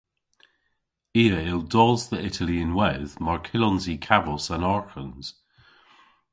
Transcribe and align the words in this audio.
I 1.21 1.23
a 1.37 1.39
yll 1.51 1.63
dos 1.73 2.01
dhe 2.09 2.17
Itali 2.29 2.57
ynwedh 2.65 3.13
mar 3.25 3.39
kyllons 3.47 3.85
i 3.93 3.95
kavos 4.05 4.45
an 4.55 4.67
arghans. 4.73 5.27